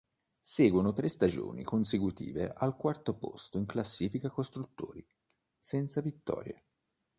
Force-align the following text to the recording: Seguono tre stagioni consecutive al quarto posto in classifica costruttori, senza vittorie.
Seguono 0.41 0.93
tre 0.93 1.07
stagioni 1.07 1.61
consecutive 1.61 2.51
al 2.57 2.75
quarto 2.75 3.13
posto 3.15 3.59
in 3.59 3.67
classifica 3.67 4.29
costruttori, 4.31 5.07
senza 5.59 6.01
vittorie. 6.01 6.63